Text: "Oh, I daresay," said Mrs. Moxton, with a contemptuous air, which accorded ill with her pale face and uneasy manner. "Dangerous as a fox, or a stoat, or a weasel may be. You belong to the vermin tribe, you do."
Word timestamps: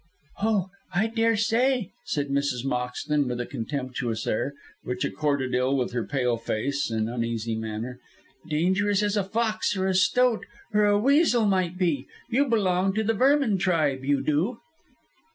"Oh, 0.41 0.69
I 0.95 1.05
daresay," 1.05 1.91
said 2.05 2.29
Mrs. 2.29 2.65
Moxton, 2.65 3.27
with 3.27 3.39
a 3.39 3.45
contemptuous 3.45 4.25
air, 4.25 4.55
which 4.81 5.05
accorded 5.05 5.53
ill 5.53 5.77
with 5.77 5.91
her 5.91 6.03
pale 6.07 6.37
face 6.37 6.89
and 6.89 7.07
uneasy 7.07 7.53
manner. 7.55 7.99
"Dangerous 8.49 9.03
as 9.03 9.15
a 9.15 9.23
fox, 9.23 9.77
or 9.77 9.85
a 9.85 9.93
stoat, 9.93 10.47
or 10.73 10.85
a 10.85 10.97
weasel 10.97 11.45
may 11.45 11.69
be. 11.69 12.07
You 12.31 12.47
belong 12.47 12.93
to 12.95 13.03
the 13.03 13.13
vermin 13.13 13.59
tribe, 13.59 14.03
you 14.03 14.23
do." 14.23 14.57